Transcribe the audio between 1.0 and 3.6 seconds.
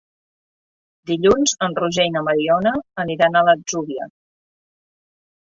Dilluns en Roger i na Mariona aniran a